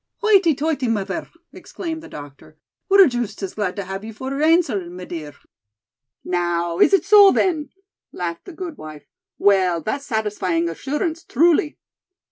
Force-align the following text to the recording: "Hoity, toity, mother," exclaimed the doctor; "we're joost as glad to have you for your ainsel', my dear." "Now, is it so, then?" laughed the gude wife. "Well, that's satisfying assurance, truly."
"Hoity, 0.23 0.55
toity, 0.55 0.87
mother," 0.87 1.29
exclaimed 1.53 2.01
the 2.01 2.07
doctor; 2.09 2.57
"we're 2.89 3.05
joost 3.07 3.43
as 3.43 3.53
glad 3.53 3.75
to 3.75 3.83
have 3.83 4.03
you 4.03 4.13
for 4.13 4.31
your 4.31 4.41
ainsel', 4.41 4.89
my 4.89 5.05
dear." 5.05 5.35
"Now, 6.25 6.79
is 6.79 6.91
it 6.91 7.05
so, 7.05 7.29
then?" 7.29 7.69
laughed 8.11 8.45
the 8.45 8.53
gude 8.53 8.77
wife. 8.79 9.05
"Well, 9.37 9.79
that's 9.79 10.07
satisfying 10.07 10.67
assurance, 10.69 11.23
truly." 11.23 11.77